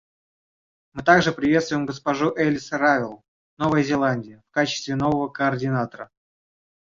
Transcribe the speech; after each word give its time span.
Мы 0.93 1.03
также 1.03 1.31
приветствуем 1.31 1.85
госпожу 1.85 2.35
Элис 2.35 2.71
Ревел, 2.71 3.23
Новая 3.59 3.83
Зеландия, 3.83 4.41
в 4.49 4.51
качестве 4.51 4.95
нового 4.95 5.27
координатора. 5.27 6.09